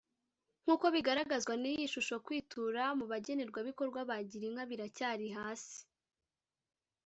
Nk 0.63 0.69
uko 0.75 0.85
bigaragazwa 0.95 1.53
n 1.61 1.65
iyi 1.71 1.85
shusho 1.93 2.15
kwitura 2.25 2.83
mu 2.97 3.05
bagenerwabikorwa 3.11 3.99
ba 4.09 4.17
Girinka 4.29 4.63
biracyari 4.69 5.27
hasi 5.37 5.77